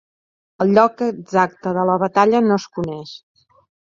[0.63, 3.15] El lloc exacte de la batalla no es coneix.